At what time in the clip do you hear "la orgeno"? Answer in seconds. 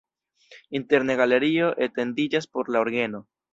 2.77-3.25